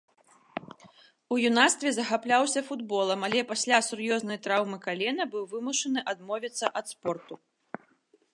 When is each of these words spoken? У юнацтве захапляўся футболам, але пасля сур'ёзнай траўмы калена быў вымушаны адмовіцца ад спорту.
У 1.35 1.37
юнацтве 1.49 1.89
захапляўся 1.97 2.63
футболам, 2.69 3.19
але 3.27 3.39
пасля 3.53 3.77
сур'ёзнай 3.91 4.37
траўмы 4.49 4.77
калена 4.87 5.23
быў 5.37 5.43
вымушаны 5.53 5.99
адмовіцца 6.15 6.65
ад 6.83 6.95
спорту. 6.97 7.33